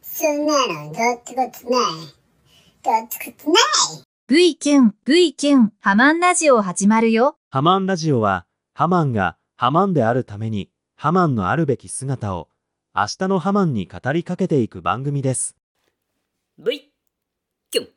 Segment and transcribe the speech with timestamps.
[0.00, 1.50] そんなのどっちつない
[2.84, 3.56] どっちつない
[4.28, 7.36] V キュン V キュンハマンラジオ始まるよ。
[7.50, 12.48] ハマンラジオはハマンがハマンであるためにハマンのあるべき姿を
[12.94, 15.56] 明日のハマンに語りかけていく番組です。
[16.60, 16.92] V
[17.72, 17.88] キュン。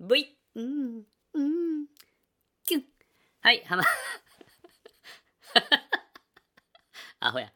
[0.00, 1.02] V うん
[1.34, 1.71] うん。
[3.42, 3.82] はいハマ
[7.20, 7.52] アホや。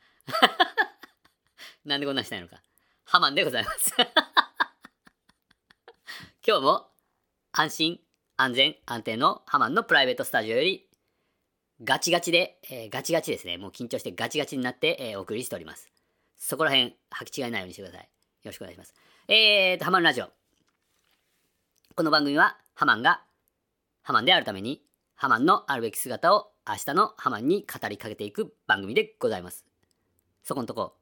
[1.84, 2.60] なんでこんなしたいのか。
[3.04, 3.92] ハマンでございます。
[6.46, 6.90] 今日も
[7.52, 8.00] 安心
[8.36, 10.88] 安全安定のハマンのプライベートスタジオより
[11.82, 13.56] ガチガチで、えーガチガチですね。
[13.59, 15.88] もう緊張してガチガチになって、えーお送りしております。
[16.37, 18.02] そこら辺履き違いないようにしてください。
[18.02, 18.09] よ
[18.45, 18.95] ろしくお願いします。
[19.28, 20.32] えーとハマンラジオ。
[21.95, 23.24] この番組はハマンが
[24.02, 24.85] ハマンであるために
[25.18, 29.64] ハマンのあるべき姿を明日のハマンに語りかけていく番組でございます。
[30.42, 30.98] そこのとこ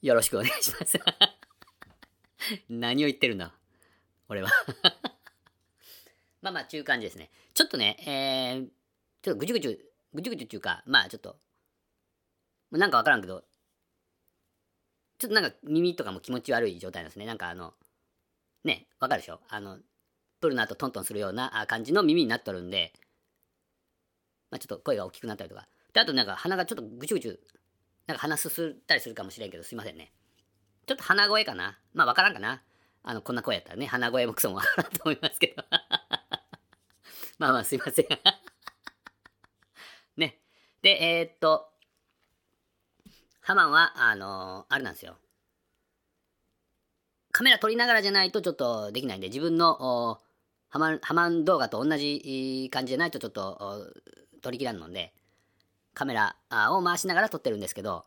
[0.00, 0.98] よろしくお願いします。
[2.68, 3.54] 何を言ってるんだ？
[4.28, 4.50] 俺は。
[6.40, 7.30] まあまあ中間ですね。
[7.54, 8.68] ちょっとね、えー、
[9.22, 11.38] ちょっとぐちゅぐちゅ、ぐちゅぐちゅっていうか、まあちょっと、
[12.72, 13.44] なんかわからんけど、
[15.18, 17.26] ちょっとなんか耳とかも気持ち悪い状態なんですね。
[17.26, 17.74] なんかあの、
[18.64, 19.40] ね、わかるでしょ？
[19.48, 19.78] あの、
[20.40, 22.92] プルナーとトントンするような感じの耳になっとるんで、
[24.52, 25.66] まあ、ちょっと声が大きくなったりとか。
[25.94, 27.40] で、あとなんか鼻がちょっとぐちゅぐちゅ、
[28.06, 30.12] なんか鼻すすったりするかもしれんけど、すいませんね。
[30.86, 32.62] ちょっと鼻声かなまあわからんかな
[33.02, 35.64] あの、こんな声やったらね、鼻声もクソもわからんと思いますけど。
[37.38, 38.06] まあまあすいません。
[40.20, 40.38] ね。
[40.82, 41.72] で、えーっと、
[43.40, 45.16] ハマンは、あのあれなんですよ。
[47.30, 50.20] カメラ撮りながらじゃないとちょっとできないんで、自分の
[50.68, 53.92] ハマハマン動画と同じ感じじゃないとちょっと
[54.42, 55.12] お撮りきらんので、
[55.94, 56.34] カメラ
[56.72, 58.04] を回しながら撮ってるんですけど、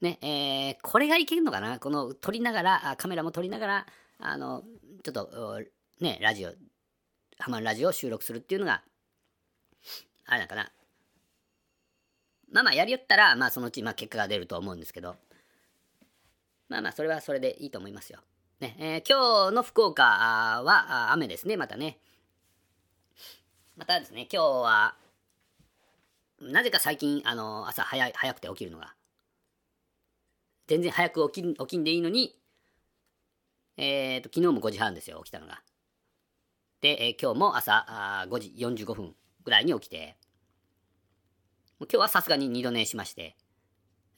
[0.00, 1.78] ね、えーこれがいけるのかな？
[1.78, 3.86] この撮りながら、カメラも撮りながら、
[4.18, 4.62] あの、
[5.04, 5.60] ちょっと、
[6.00, 6.52] ね、ラジオ、
[7.38, 8.82] ハマンラジオを収録するっていうのが、
[10.24, 10.70] あれなんかな？
[12.50, 15.16] まあまあやりよったら、まあそのうち、まあ結果が出ると思うんですけど、
[16.70, 18.20] まあまあ、それはそれでいいと思いますよ。
[18.60, 21.98] ね、えー今日の福岡は雨ですね、またね。
[23.78, 24.96] またですね、今日は、
[26.42, 28.92] なぜか最近、あの、朝早い、早くて起きるのが、
[30.66, 32.36] 全然早く起き起きんでいいのに、
[33.76, 35.62] えーと、昨日も5時半ですよ、起きたのが。
[36.80, 38.52] で、えー今日も朝あ5時
[38.84, 40.16] 45分ぐらいに起きて、
[41.78, 43.36] 今日はさすがに二度寝しまして、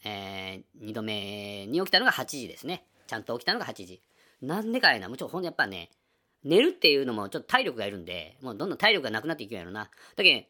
[0.07, 2.87] えー、2度目に起きたのが8時ですね。
[3.07, 4.01] ちゃんと起きたのが8時。
[4.41, 5.91] なんでかいな、もちょっとほんとやっぱね、
[6.45, 9.91] 寝るっていうのもちょっと体力がいるんで、もうどんどん体力がなくなっていくんやろな。
[10.17, 10.47] だけん、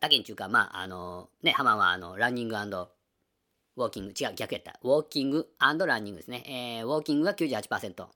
[0.00, 4.78] だけんちゅうか、まあ、あの、ね、ハマンはあの、ランニングウォーキング、違う、逆やった。
[4.82, 6.78] ウォーキングランニングですね。
[6.80, 8.08] えー、ウォーキングが98%、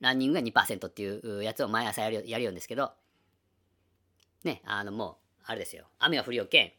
[0.00, 2.92] ランニングが2%っていうやつを毎朝やるやるようんですけど、
[4.44, 5.86] ね、あの、もう、あれですよ。
[5.98, 6.72] 雨が降りよけん、ち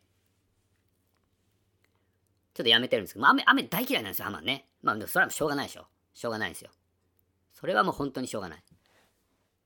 [2.61, 4.67] ょっとやめてるんですけど、まあ雨、雨大嫌いなんですよ、ハマンね。
[4.81, 5.85] まあ、それはしょうがないでしょ。
[6.13, 6.71] しょうがないんですよ。
[7.59, 8.63] それはもう本当にしょうがない。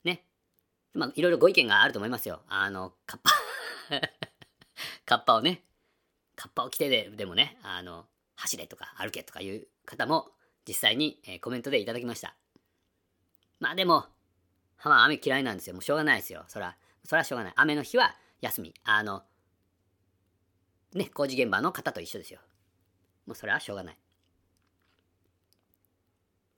[0.06, 0.24] ね。
[0.94, 2.42] まあ、いろいろご意見があると思いますよ。
[2.48, 3.32] あの、カッパ。
[5.06, 5.66] カッパをね、
[6.38, 10.32] カッパを着てででもね、あの、走れとか歩けとかいう方も
[10.66, 12.38] 実際に、えーコメントでいただきました。
[13.60, 14.06] まあでも、
[14.78, 15.74] ハマン雨嫌いなんですよ。
[15.74, 16.46] もうしょうがないですよ。
[16.48, 17.54] そら、そらしょうがない。
[17.58, 18.74] 雨の日は休み。
[18.86, 19.26] あの、
[20.94, 22.40] ね、工事現場の方と一緒ですよ。
[23.26, 23.98] もうそれはしょうがない。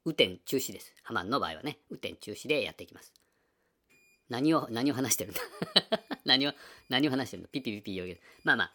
[0.05, 0.93] 雨天中止です。
[1.03, 3.13] ハマンの場合はね、雨天中止でやっていきます。
[4.29, 5.41] 何を、何を話してるんだ？
[6.25, 6.53] 何を、
[6.89, 7.49] 何を話してるの？
[7.49, 8.21] ピピピピ言うけど。
[8.43, 8.73] まあまあ。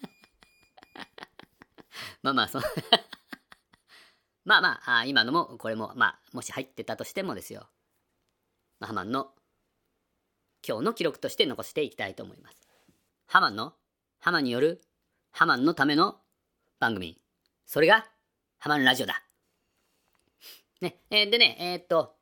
[2.24, 2.60] まあまあ、そ
[4.46, 7.70] まあまああ、今のも、これも、まあ、もし入ってたとしてもですよ。
[8.80, 9.34] まあ、ハマンの
[10.68, 12.58] 今日の記録として残していきたいと思います。
[13.28, 13.76] ハマンの、
[14.20, 14.82] ハマンによる
[15.32, 16.22] ハマンのための
[16.80, 17.20] 番組。
[17.66, 18.11] それが、
[18.62, 19.24] ハマンラジオだ。
[20.82, 22.14] ね、えーでね、えーっと、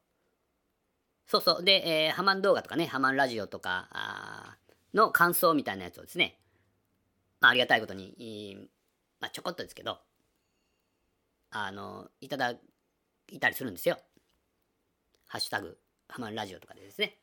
[1.28, 4.58] そうそう、で、えーハマン動画とかね、ハマンラジオとか
[4.94, 6.40] の感想みたいなやつをですね、
[7.42, 8.70] まあ、ありがたいことに、
[9.20, 10.00] まあ、ちょこっとですけど、
[11.52, 12.52] あの、いただ
[13.28, 13.98] いたりするんですよ。
[15.28, 15.78] ハッシュタグ、
[16.08, 17.18] ハマンラジオとかでですね。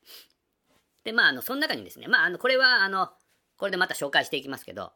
[1.03, 3.09] で、まあ、あの、その中にですね、まあ、あの、これは、あの、
[3.57, 4.91] これでまた紹介していきますけど、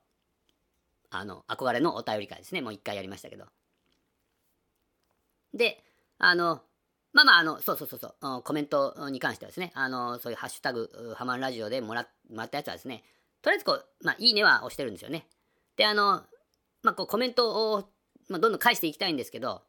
[1.09, 2.61] あの、憧れのお便り会ですね。
[2.61, 3.45] もう一回やりましたけど。
[5.53, 5.83] で、
[6.17, 6.61] あの、
[7.13, 13.03] まあまあ、あの、そうそうそうそう、コメントに関してはですね、あの、そういうハッシュタグ、ハマンラジオでもらもらったやつはですね、
[13.41, 15.27] とりあえずこう、まあ、いいねは押してるんですよね。
[15.75, 16.23] で、あの、
[16.83, 17.89] まあ、こう、コメントを、
[18.29, 19.61] まあ、どんどん返していきたいんですけど、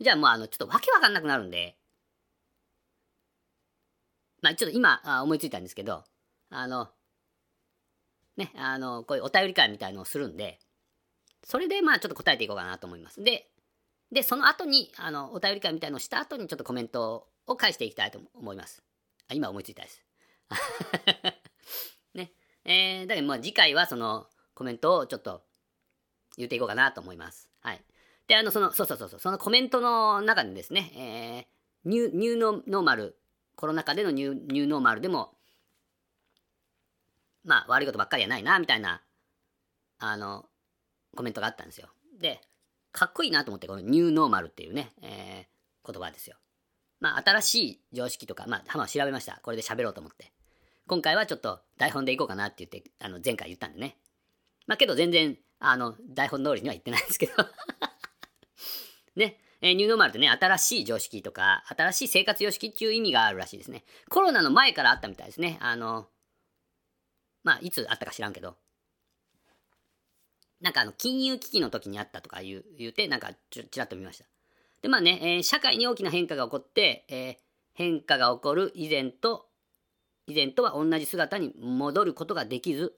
[0.00, 1.76] じゃあもう、あの、ちょっとわけわかんなくなるんで、
[4.42, 6.04] まあ、ちょっと今、あ思いついたんですけど、
[6.50, 6.88] あの、
[8.36, 10.58] ね、あの、こういうお便り会みたいのをするんで、
[11.44, 13.22] それでまあちょっと答えていこうかなと思います。
[13.22, 13.50] で、
[14.12, 18.82] で、その後に、あの、お便り会みたいのをした後にちょっとコメントを返していきたいと思います。
[19.28, 20.04] あ今思いついたです。
[22.14, 22.32] ね。
[22.64, 25.44] えー、だけどまあ次回はそのコメントをちょっと
[26.36, 27.48] 言っていこうかなと思います。
[27.60, 27.84] はい。
[28.26, 31.46] で、あの、その、そうそうそうそう、そのコメントの中でですね、
[31.84, 33.18] えー、ニュニューノノーマル、
[33.56, 35.36] コロナ禍でのニュニューノーマルでも、
[37.44, 39.02] まあ悪いことばっかりはないな、みたいな、
[39.98, 40.46] あの、
[41.16, 41.88] コメントがあったんですよ。
[42.18, 42.40] で、
[42.92, 46.36] かっこいいなと思って、このニューノーマルっていうね、えー、言葉ですよ。
[47.00, 49.40] まあ、新しい常識とか、まあ、浜は調べました。
[49.42, 50.32] これで喋ろうと思って。
[50.86, 53.96] 今回はちょっと台本でいこうかなって言って、あの、前回言ったんでね。
[54.66, 57.32] まあ、けど全然、あの、台本通りには言ってないんですけど。
[59.16, 59.40] ね。
[59.62, 63.84] えーニューノーマルってね、新しい常識とか、新しい生活様式っていう意味があるらしいですね。
[64.08, 65.58] コロナの前からあったみたいですね。
[65.60, 66.08] あの、
[67.44, 68.56] まあ、いつあったか知らんけど、
[70.60, 74.24] なんかあの、金融危機の時にあったとか言う言うて、なんかちちらっと見ました。
[74.82, 77.36] で、まあね、えー社会に大きな変化が起こって、えー
[77.72, 79.46] 変化が起こる以前と、
[80.26, 82.94] 以前とは同じ姿に戻ることができず、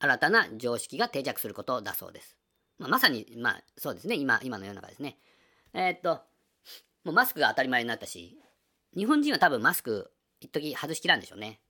[0.00, 2.36] 新たな常識が定着することだそうです。
[2.78, 5.18] まあ、まさに、まあ、そうですね、今、今の世の中ですね。
[5.74, 6.22] えーっと、
[7.04, 8.36] もうマスクが当たり前になったし、
[8.96, 10.10] 日本人は多分マスク、
[10.40, 11.60] 一時外しきらんでしょうね。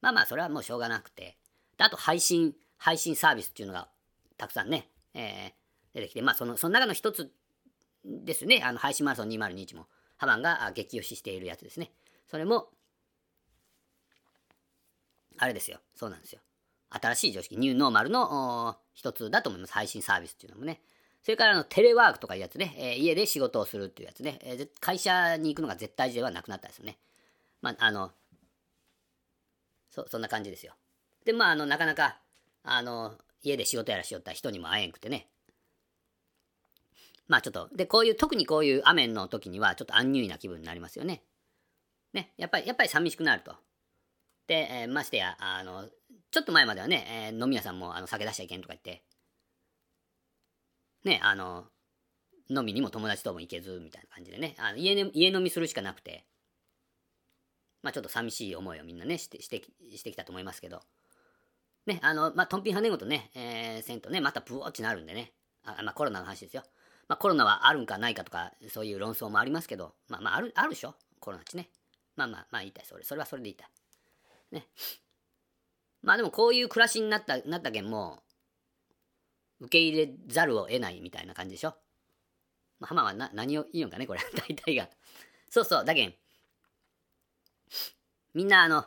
[0.00, 1.36] まあまあ、それはもうしょうがなくて。
[1.78, 3.88] あと、配信、配信サービスっていうのが
[4.40, 5.60] たくさんね、えー
[5.92, 7.32] 出てきて、まあ、その、その中の一つ
[8.04, 11.90] ですね、あの、配信マラソン2021も、ハマンが激推ししているやつですね。
[12.30, 12.68] それも、
[15.38, 15.78] あれですよ。
[15.96, 16.40] そうなんですよ。
[16.90, 19.72] 新しい常識、ニューノーマルの一つだと思います。
[19.72, 20.80] 配信サービスっていうのもね。
[21.22, 26.98] それからのテレワークとかいうやつね、えー家で仕事をするっていうやつね、えー会社に行くのが絶対ではなくなったですよね。
[27.62, 28.12] まあ、あの、
[29.90, 30.74] そ、そんな感じですよ。
[31.24, 32.18] で、まあ、あの、なかなか、
[32.62, 35.28] あの、家で仕事やらしよった人にも会えんくてね。
[37.28, 41.22] まあちょっと、で、こういう、特にこういう雨の時には、ちょっとアンニュイな気分になりますよね。
[42.12, 43.54] ね、やっぱり、やっぱり寂しくなると。
[44.48, 45.88] で、えーましてや、あの、
[46.32, 49.04] ちょっと前まではね、えー飲み屋さんもあの酒出しちゃいけんとか言って、
[51.04, 51.66] ね、あの、
[52.48, 56.26] 飲みにも友達とも行けず、みたいな感じでね、あの家ね家飲みするしかなくて、
[57.82, 59.62] まあちょっと寂しい思いをみんなね、して、して、
[59.96, 60.82] してきたと思いますけど、
[61.86, 65.32] ね、あの、まあ、トンピン跳ねごとね、えーせんとね、またブオーってなるんでね、
[65.64, 66.62] あまあコロナの話ですよ。
[67.08, 70.94] まあコロナはあるんかないかとか、そういう論争もありますけど、まあまあある、あるでしょ？
[71.18, 71.70] コロナっちね。
[72.16, 73.04] まあまあまあ言いたい、それ。
[73.04, 73.68] それはそれで言いたい。
[74.52, 74.66] ね。
[76.02, 78.22] まあでもこういう暮らしになった、なったけんも
[79.60, 81.74] う、受け入れざるを得ないみたいな感じでしょ？
[82.78, 84.20] まあ、浜はな何を言うんかね、これ。
[84.48, 84.88] 大体が。
[85.48, 86.14] そうそう、だけん。
[88.34, 88.84] みんなあの、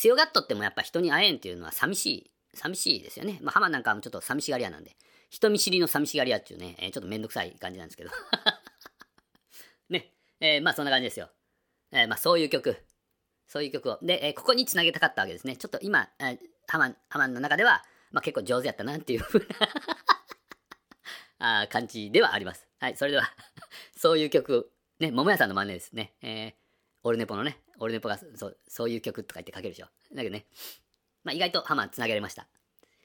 [0.00, 3.38] 強がっとってもやっぱ人に会えんっていうのは寂しい、寂しいですよね。
[3.42, 4.96] まあ、浜なんかもちょっと寂しがり屋なんで、
[5.28, 8.10] 人見知りの寂しがり屋っていうね、えーちょっとめんどくさい感じなんですけど。
[9.90, 11.28] ね、えーまあそんな感じですよ。
[11.92, 12.82] えーまあそういう曲、
[13.46, 13.98] そういう曲を。
[14.00, 15.58] で、えここにつなげたかったわけですね。
[15.58, 19.46] ちょっと今、えー、ハマン、ハマンの中では、まあ結構上手やったなっていう風な
[21.62, 22.66] あ感じではあります。
[22.78, 23.30] はい、それでは、
[23.98, 26.14] そういう曲、ね、桃屋さんの真似ですね。
[26.22, 26.60] えー
[27.02, 29.86] オルネポのね、オルネポがそうそういう曲とか言って書けるでしょ。
[30.14, 30.46] だけどね、
[31.24, 32.46] まあ、意外とハマンつなげられました。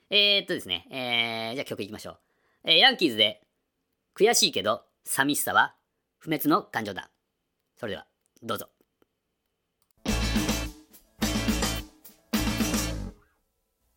[0.09, 2.19] えー、っとですね、えー、じゃあ曲いきましょう。
[2.65, 3.41] えーヤンキーズで、
[4.15, 5.75] 悔しいけど、寂しさは
[6.19, 7.09] 不滅の感情だ。
[7.77, 8.05] それでは、
[8.43, 8.69] どうぞ。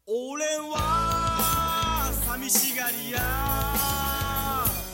[0.07, 3.21] 俺は寂しがり屋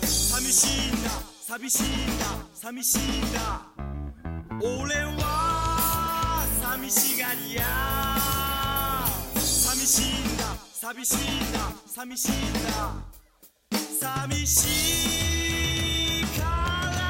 [0.05, 1.11] 寂しいんだ
[1.41, 1.87] 寂しいん
[2.19, 3.75] だ寂しいんだ
[4.61, 5.34] 俺は
[6.85, 7.65] 寂しがりや。
[9.37, 10.03] 寂しい
[10.35, 10.45] んだ。
[10.71, 11.19] 寂しいん
[11.51, 11.59] だ。
[11.87, 12.93] 寂しいんだ。
[13.73, 17.01] 寂しいから。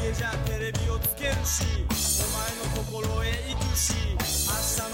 [0.00, 1.64] 家じゃテレビをつけるし
[2.22, 4.18] お前のところへ行くし明
[4.86, 4.89] 日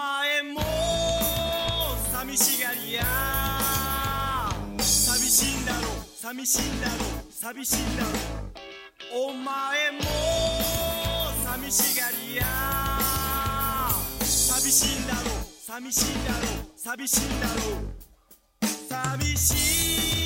[0.00, 0.62] 前も
[2.10, 3.02] 寂しがりや。
[4.78, 5.80] 寂しいんだろ
[6.16, 6.92] 寂しいんだろ
[7.30, 8.08] 寂しいんだろ
[9.12, 10.00] お前も
[11.44, 12.44] 寂しがりや。
[14.22, 15.20] 寂しいんだろ
[15.66, 16.36] 寂しいんだろ
[16.76, 17.52] 寂しいんだろ
[18.88, 20.19] 寂しい。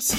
[0.00, 0.16] だ寂し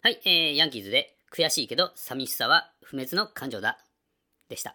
[0.00, 3.78] はい、えー、ヤンキーズで悔しいけど寂しさは不滅の感情だ
[4.48, 4.74] でした。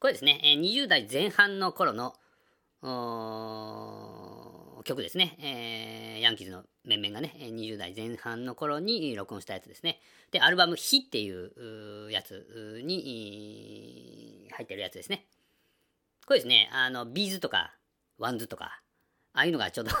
[0.00, 2.14] これですね、えー20代前半の頃の
[4.84, 10.00] 曲ですね、えーヤンキーズの面々がね、20代前半の頃に録音したやつですね。
[10.30, 15.26] で、アルバム「火」っていうやつに入ってるやつですね。
[16.28, 17.74] これですね、あの、 B'zとか、
[18.18, 18.82] WANDSとか、
[19.32, 19.92] ああいうのがちょっと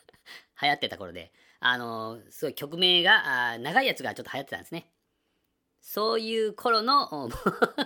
[0.62, 4.90] 流行ってた頃で、あの、すごい曲名が、あ長いやつがちょっと流行ってたんですね。
[5.82, 7.28] そういう頃の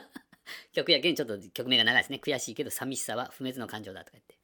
[0.70, 2.20] 曲やけんちょっと曲名が長いですね。
[2.22, 4.38] 悔しいけど寂しさは不滅の感情だとか言って。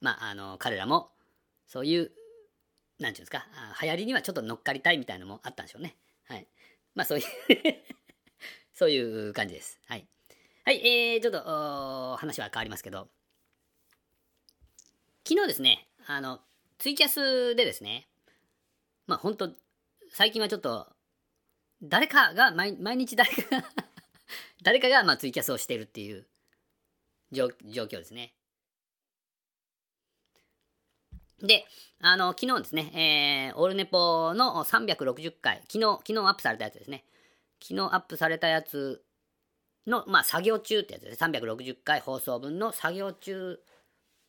[0.00, 1.10] まあ、あの、彼らも、
[1.66, 2.12] そういう、
[3.00, 3.44] なんていうんですか、
[3.82, 5.96] 流行りにはちょっと乗っかりたいみたいなのもあったんでしょうね。
[6.28, 6.46] はい。
[6.94, 7.26] まあ、そういう
[8.72, 9.80] そういう感じです。
[9.86, 10.06] はい。
[10.62, 13.08] はい、えー、ちょっと、話は変わりますけど、
[15.26, 16.40] 昨日ですね、あの、
[16.78, 18.08] ツイキャスでですね、
[19.06, 19.50] まあ本当
[20.12, 20.86] 最近はちょっと、
[21.82, 23.64] 誰かが、毎毎日誰かが
[24.62, 26.26] 誰かがまあツイキャスをしているっていう
[27.32, 28.34] 状状況ですね。
[31.38, 31.66] で、
[32.00, 37.06] あの、昨日ですね、えー、オールネポの360回、昨日、昨日アップされたやつですね。
[37.62, 39.02] 昨日アップされたやつ
[39.86, 41.38] の、まあ、作業中ってやつですね。
[41.38, 43.58] 360回放送分の作業中。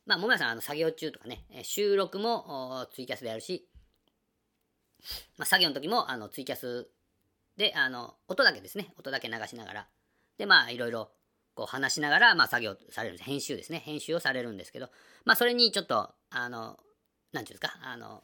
[0.05, 3.67] まあ、ももやさん、あの、作業中とかね、収録もツイキャスでやるし、
[5.38, 6.89] まあ、作業の時も、あの、ツイキャス
[7.58, 8.93] で、あの、音だけですね。
[8.98, 9.88] 音だけ流しながら。
[10.38, 11.12] で、まあ、いろいろ、
[11.53, 13.29] こう、話しながら、まあ、作業されるんです。
[13.29, 13.79] 編集ですね。
[13.79, 14.89] 編集をされるんですけど、
[15.25, 16.79] まあ、それにちょっと、あの、
[17.34, 18.24] なんていうんですか、あの、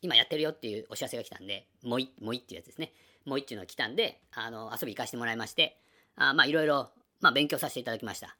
[0.00, 2.92] 今やってるよっていうお知らせが来たんで、もうい、もいっていうやつですね。
[3.24, 5.78] もういっていうのが来たんで、あの、遊び行かせてもらいまして、
[6.16, 6.90] あまあ、いろいろ、
[7.20, 8.36] まあ、勉強させていただきました。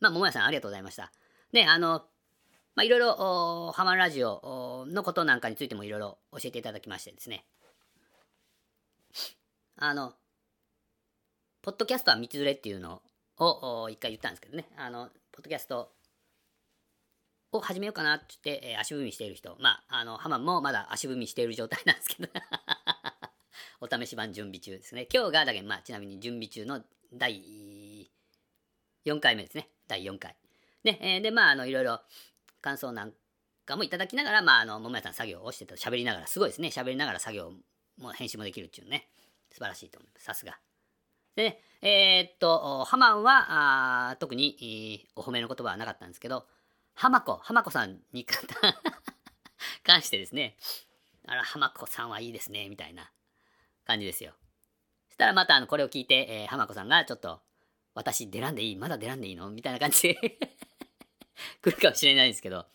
[0.00, 1.12] まあ、桃屋さんありがとうございました。
[1.52, 2.04] で、あの、
[2.74, 3.14] まあ、いろいろ、
[3.68, 7.44] おハマラジオのことなんかについてもいろいろ教えていただきましてですね。
[9.76, 10.14] あの、
[11.62, 13.02] ポッドキャストは道連れっていうの
[13.38, 15.92] をお一回言ったんですけどね、あの、ポッドキャスト
[17.52, 22.32] を始めようかなって言って、えー足踏みしている人、まあ、あの、ハマンもまだ足踏みしている状態なんですけど、
[23.80, 25.06] お試し版準備中ですね。
[25.12, 28.10] 今日が、だけ、まあ、ちなみに準備中の第
[29.04, 29.68] 4回目ですね。
[29.88, 30.36] 第4回。
[30.84, 32.00] ね、えーで、まあ、あの、いろいろ
[32.60, 33.12] 感想なん
[33.64, 36.68] かもいただきながら、まあ、あの、桃屋さん作業をしてた、喋りながら、すごいですね。
[36.68, 37.52] 喋りながら作業
[37.98, 39.08] も編集もできるっていうね。
[39.50, 40.24] 素晴らしいと思います。
[40.24, 40.58] さすが。
[41.36, 46.46] でね、えーっと、ハマンは、あ特に、えーお褒めの言葉はなかったんですけど、
[46.94, 48.26] 浜子、浜子さんに
[49.84, 50.56] 関してですね、
[51.26, 53.10] あら、浜子さんはいいですね、みたいな
[53.84, 54.32] 感じですよ。
[55.08, 57.40] そしたらまたあのこれを聞いて、えー浜子さんがちょっと、
[57.94, 58.76] 私出らんでいい？
[58.76, 59.48] まだ出らんでいいの？
[59.50, 60.14] みたいな感じで
[61.62, 62.66] 来るかもしれないんですけど、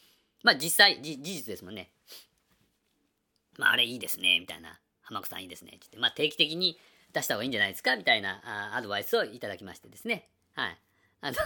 [0.43, 1.91] まあ実際、事実ですもんね。
[3.57, 4.79] まああれいいですね、みたいな。
[5.01, 5.73] 浜子さんいいですね。
[5.75, 6.79] ってまあ定期的に
[7.11, 7.95] 出した方がいいんじゃないですか？
[7.97, 10.29] みたいなあアドバイスをいただきましてですね。
[10.53, 10.77] はい。
[11.21, 11.37] あの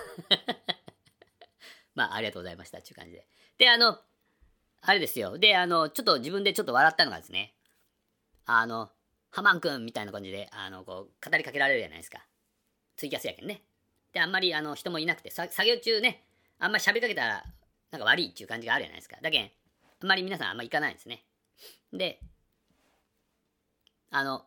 [1.96, 2.80] まあありがとうございました。
[2.80, 3.28] っていう感じで。
[3.58, 4.00] で、あの、
[4.82, 5.38] あれですよ。
[5.40, 7.56] で、あの、ちょっと自分でちょっと笑ったのがですね。
[8.46, 8.92] あの、
[9.34, 12.20] ハマンくんみたいな感じで、あの、こう、語りかけられるじゃないですか。
[12.96, 13.64] ツイキャスやけんね。
[14.14, 16.24] で、あんまりあの人もいなくて、作業中ね、
[16.60, 17.44] あんまり喋りかけたら、
[17.90, 19.18] なんか悪いっていう感じがあるじゃないですか。
[19.24, 19.46] だけん、
[20.02, 21.26] あんまり皆さんあんま行かないんですね。
[21.92, 22.20] で、
[24.12, 24.46] あの、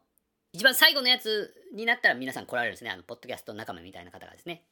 [0.52, 2.90] 一番最後のやつになったら皆さん来られるんですね。
[2.90, 4.62] あの、ポッドキャスト仲間みたいな方がですね。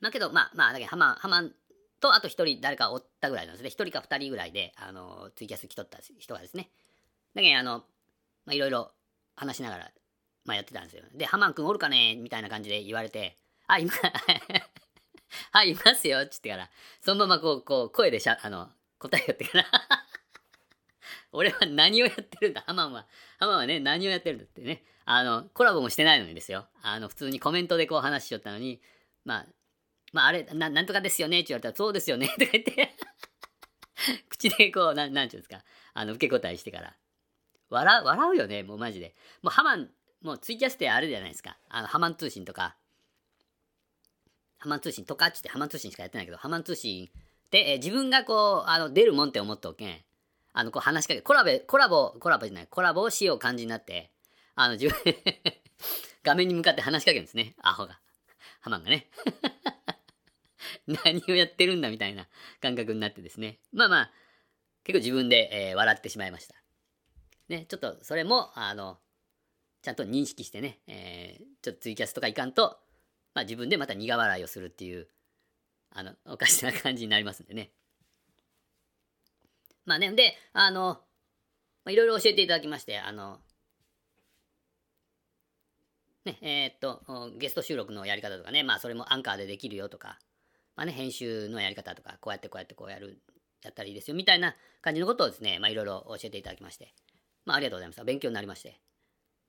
[0.00, 1.54] まあけど、まあ、まあ、だけど、ハマン、ハマン
[1.98, 3.70] と、あと一人誰かおったぐらいなんですね。
[3.70, 6.68] 一人か二人ぐらいで、あの、ツイキャス来とった人がですね。
[7.34, 7.84] だけど、あの、
[8.44, 8.92] まあ、いろいろ
[9.34, 9.90] 話しながら、
[10.44, 11.02] まあ、やってたんですよ。
[11.14, 12.16] で、ハマン君おるかね？
[12.16, 13.92] みたいな感じで言われて、あ、今、
[15.52, 16.70] はい、いますよ、っつってから、
[17.00, 19.66] そのままこう、こう、声でしゃ、あの、答えよってから、
[21.32, 23.06] 俺は何をやってるんだ、ハマンは。
[23.38, 24.84] ハマンはね、何をやってるんだってね。
[25.04, 26.68] あの、コラボもしてないのにですよ。
[26.82, 28.80] あの、普通にコメントでこう話しよったのに、
[29.24, 29.46] まあ、
[30.12, 31.40] まあ、あれ、ななんとかですよね？
[31.40, 32.28] って言われたら、そうですよね？
[32.28, 32.94] とか言って
[34.28, 36.94] 口でこう、な、なんていうんですか、あの、受け答えしてから、
[37.72, 39.14] 笑う、笑うよね、もうマジで。
[39.42, 39.90] もうハマン、
[40.22, 41.58] もうツイキャスってあれじゃないですか。
[41.68, 42.76] あの、ハマン通信とか、
[44.58, 47.10] ハマン通信とかっつってハマン通信しかやってないけど、ハマン通信
[47.50, 50.00] で、えー自分がこう、あの、出るもんって思っとけん、
[50.52, 54.12] あの、こう話しかけ、コラボ、コラボ、コラボじゃない、コラボをしよう感じになって、
[54.54, 54.94] あの、自分
[56.22, 57.98] 画面に向かって話しかけるんですね、アホが。
[58.60, 59.10] ハマンがね。
[60.86, 62.28] 何をやってるんだみたいな
[62.60, 63.58] 感覚になってですね。
[63.72, 64.12] まあまあ、
[64.84, 66.61] 結構自分で、えー笑ってしまいました。
[67.52, 68.98] ね、ちょっとそれも、あの、
[69.82, 72.78] ちゃんと認識してね、えーちょっとツイキャスとかいかんと、
[73.34, 75.06] まあ自分でまた苦笑いをするっていう、
[75.90, 77.70] あの、おかしな感じになりますんでね。
[79.84, 81.00] まあね、で、あの、
[81.84, 83.38] まあいろいろ教えていただきまして、あの、
[86.24, 90.18] ね、えーっと、ゲスト収録のやり方とかね、まあそれもアンカーでできるよとか、
[90.74, 93.20] まあね、編集のやり方とか、こうやってこうやってこうやる、
[93.62, 96.94] やったらいいですよ、みたいな感じのことをですね、まあいろいろ教えていただきまして、
[97.44, 98.04] まあありがとうございました。
[98.04, 98.80] 勉強になりまして。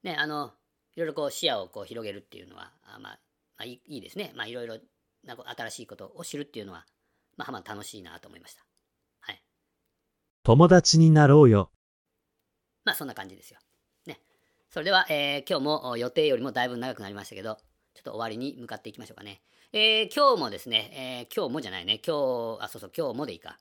[0.04, 0.54] ね、あの、
[0.96, 3.20] いろいろこう視野をこう広げるっていうのは、あまあ、
[3.58, 4.34] まあいいですね。
[4.36, 4.78] まあいろいろ
[5.24, 6.86] なんか新しいことを知るっていうのは、
[7.38, 8.64] まあまあ楽しいなと思いました。
[9.22, 9.42] はい。
[10.44, 11.72] 友達になろうよ。
[12.84, 13.60] まあそんな感じですよ。
[14.06, 14.20] ね。
[14.70, 17.58] それでは、えー今日もお予定よりもだいぶ長くなりましたけど、
[17.94, 19.42] ちょっと終わりに向かっていきましょうかね。
[19.72, 23.58] えー今日もですね、えー今日もじゃないね、今日、あ、そうそう、今日もでいいか。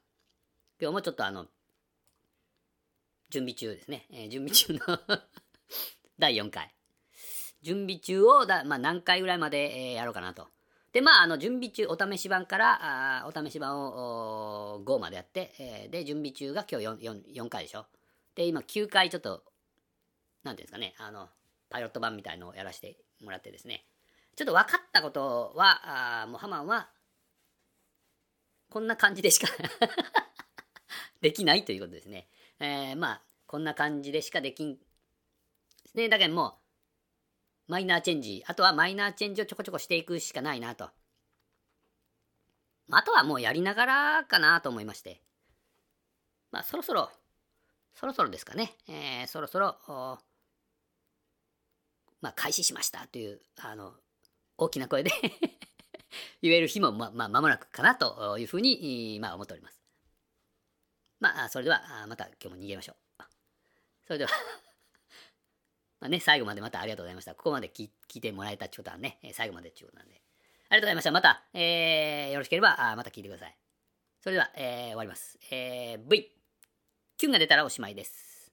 [0.81, 1.47] 今日もちょっとあの、
[3.33, 4.07] 準備中ですね。
[4.11, 5.01] えー準備中の
[6.19, 6.75] 第4回。
[7.63, 10.49] 準備中をだ、まあ、何回ぐらいまで、えーやろうかなと。
[10.93, 17.87] で、まあ、あの、準備中、お試し版から、あお試し版を5までやって、えーで、準備中が今日 4, 4, 4回でしょ。
[18.35, 19.43] で、今9回ちょっと、
[20.43, 21.31] なんていうんですかね、あの、
[21.71, 23.87] パイロット版みたいのをやらせてもらってですね、
[24.37, 26.91] ちょっと分かったことは、あもうハマンは、
[28.69, 29.49] こんな感じでしか
[31.23, 32.29] できないということですね。
[32.63, 34.77] えーまあ、こんな感じでしかできん。
[34.77, 34.81] で
[35.91, 36.09] すね。
[36.09, 36.59] だけども
[37.69, 40.89] う、マイナーチェンジ、あとはマイナーチェンジをちょこちょこしていくしかないなと。
[42.93, 45.21] あとはもうやりながらかなと思いまして。
[46.53, 47.11] まあ、そろそろ、
[47.95, 48.73] そろそろですかね。
[48.89, 49.77] えーそろそろ、
[52.21, 53.93] まあ、開始しましたという、あの、
[54.57, 55.11] 大きな声で
[56.43, 59.82] 言える日も、ま、まあ、間もなくかなというふうに、まあ、思っております。
[61.23, 63.23] まあ、それでは、また今日も逃げましょう。
[64.05, 64.31] それでは
[66.01, 67.37] まあね、最後までまたありがとうございました。
[67.37, 70.21] ここまで聞聞いてもらえたってことはね、最後までっていうことなんで。
[70.69, 71.11] ありがとうございました。
[71.13, 73.57] また、えーよろしければ、あまた聞いてください。
[74.21, 75.39] それでは、えー終わります。
[75.53, 76.29] えー V、
[77.17, 78.53] キュンが出たらおしまいです。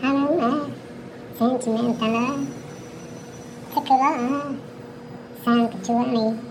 [0.00, 0.74] あのね、
[1.38, 2.12] センチメンタル、
[3.74, 4.06] テクラ、
[5.44, 6.47] サンクチュアリ